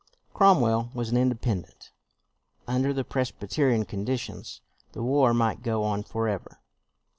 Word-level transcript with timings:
''Cromwell 0.33 0.89
was 0.95 1.09
an 1.11 1.17
Inde 1.17 1.39
pendent. 1.41 1.91
Under 2.67 2.91
the 2.91 3.03
Presbyterian 3.03 3.85
condi 3.85 4.17
tions 4.19 4.61
the 4.93 5.03
war 5.03 5.31
might 5.31 5.61
go 5.61 5.83
on 5.83 6.01
forever. 6.01 6.59